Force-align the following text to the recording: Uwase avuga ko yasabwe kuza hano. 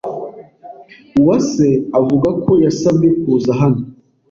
Uwase 1.19 1.67
avuga 1.99 2.29
ko 2.43 2.51
yasabwe 2.65 3.07
kuza 3.21 3.51
hano. 3.61 3.81